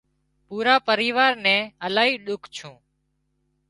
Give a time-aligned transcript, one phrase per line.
[0.47, 2.73] پورا پريوار نين الاهي ۮُک ڇون